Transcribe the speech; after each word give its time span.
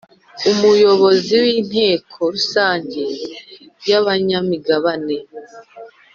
Umuyobozi 0.51 1.33
w 1.43 1.45
inteko 1.57 2.17
rusange 2.33 3.01
y 3.89 3.93
abanyamigabane 3.99 5.17